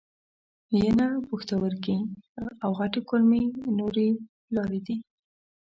ینه، 0.85 1.09
پښتورګي 1.27 1.97
او 2.63 2.69
غټې 2.79 3.01
کولمې 3.09 3.43
نورې 3.77 4.09
لارې 4.55 4.79
دي. 4.85 4.95